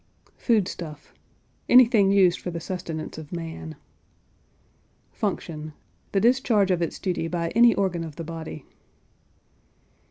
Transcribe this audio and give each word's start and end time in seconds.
FOOD 0.35 0.67
STUFF. 0.67 1.13
Anything 1.69 2.09
used 2.11 2.39
for 2.39 2.49
the 2.49 2.59
sustenance 2.59 3.19
of 3.19 3.31
man. 3.31 3.75
FUNCTION. 5.11 5.73
The 6.11 6.19
discharge 6.19 6.71
of 6.71 6.81
its 6.81 6.97
duty 6.97 7.27
by 7.27 7.49
any 7.49 7.75
organ 7.75 8.03
of 8.03 8.15
the 8.15 8.23
body. 8.23 8.65